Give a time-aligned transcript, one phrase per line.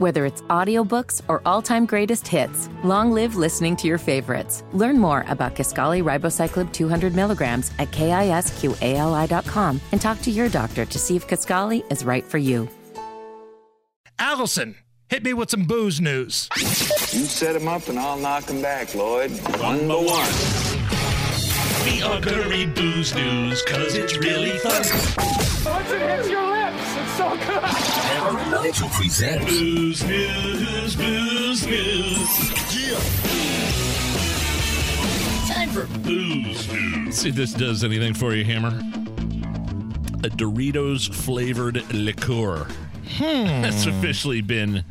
[0.00, 4.64] Whether it's audiobooks or all-time greatest hits, long live listening to your favorites.
[4.72, 10.98] Learn more about Kisqali Ribociclib 200 milligrams at kisqali.com and talk to your doctor to
[10.98, 12.66] see if Kisqali is right for you.
[14.18, 14.74] Allison,
[15.10, 16.48] hit me with some booze news.
[16.56, 19.32] You set him up and I'll knock him back, Lloyd.
[19.60, 20.32] One by one.
[21.84, 24.82] The Augury Booze News, cause it's really fun.
[27.20, 27.64] So good.
[27.64, 32.50] Hammer and Nigel present Booze News, Booze News.
[35.48, 37.14] Time for Booze News.
[37.14, 38.68] See if this does anything for you, Hammer.
[40.22, 42.66] A Doritos flavored liqueur.
[43.16, 43.62] Hmm.
[43.62, 44.84] That's officially been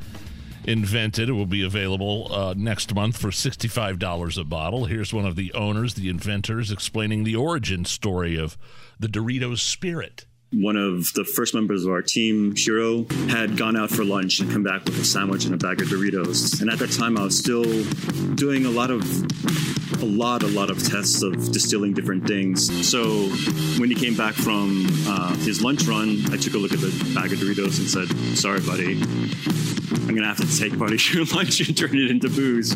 [0.66, 1.30] invented.
[1.30, 4.86] It will be available uh, next month for $65 a bottle.
[4.86, 8.56] Here's one of the owners, the inventors, explaining the origin story of
[9.00, 10.26] the Doritos spirit.
[10.52, 14.52] One of the first members of our team, Hiro, had gone out for lunch and
[14.52, 16.62] come back with a sandwich and a bag of Doritos.
[16.62, 17.64] And at that time, I was still
[18.34, 19.04] doing a lot of,
[20.02, 22.88] a lot, a lot of tests of distilling different things.
[22.88, 23.28] So
[23.80, 27.12] when he came back from uh, his lunch run, I took a look at the
[27.14, 29.02] bag of Doritos and said, "Sorry, buddy."
[30.08, 32.74] I'm gonna have to take part of your lunch and turn it into booze.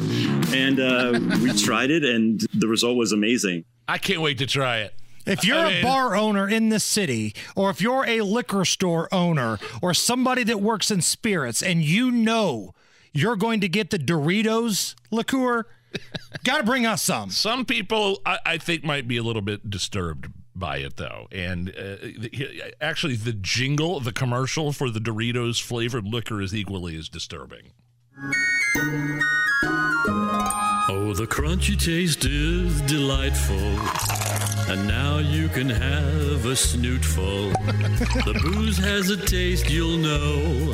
[0.54, 3.66] And uh, we tried it, and the result was amazing.
[3.88, 4.94] I can't wait to try it.
[5.26, 8.66] If you're I a mean- bar owner in this city, or if you're a liquor
[8.66, 12.74] store owner, or somebody that works in spirits, and you know
[13.14, 15.66] you're going to get the Doritos liqueur,
[16.44, 17.30] got to bring us some.
[17.30, 21.28] Some people, I, I think, might be a little bit disturbed by it, though.
[21.32, 26.96] And uh, the, actually, the jingle, the commercial for the Doritos flavored liquor is equally
[26.98, 27.72] as disturbing.
[30.90, 33.78] Oh, the crunchy taste is delightful.
[34.70, 37.52] And now you can have a snootful.
[38.26, 40.72] the booze has a taste you'll know.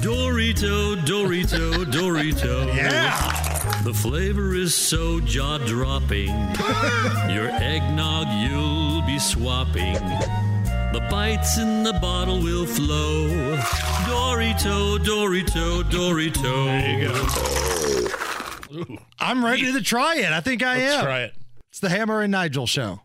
[0.00, 2.74] Dorito, Dorito, Dorito.
[2.74, 3.80] Yeah.
[3.84, 6.28] The flavor is so jaw dropping.
[7.30, 9.94] Your eggnog you'll be swapping.
[10.92, 13.28] The bites in the bottle will flow.
[14.06, 16.64] Dorito, Dorito, Dorito.
[16.66, 16.98] There
[18.78, 18.96] you go.
[19.20, 20.32] I'm ready to try it.
[20.32, 21.04] I think I Let's am.
[21.04, 21.34] try it.
[21.70, 23.00] It's the Hammer and Nigel show.